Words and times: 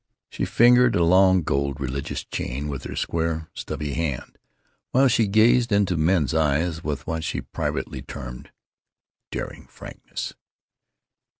She 0.31 0.45
fingered 0.45 0.95
a 0.95 1.03
long, 1.03 1.43
gold, 1.43 1.79
religious 1.79 2.23
chain 2.25 2.69
with 2.69 2.85
her 2.85 2.95
square, 2.95 3.51
stubby 3.53 3.93
hand, 3.93 4.39
while 4.89 5.07
she 5.07 5.27
gazed 5.27 5.71
into 5.71 5.95
men's 5.95 6.33
eyes 6.33 6.83
with 6.83 7.05
what 7.05 7.23
she 7.23 7.39
privately 7.41 8.01
termed 8.01 8.49
"daring 9.31 9.67
frankness." 9.67 10.33